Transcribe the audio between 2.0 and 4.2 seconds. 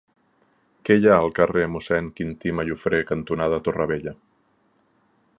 Quintí Mallofrè cantonada Torre Vella?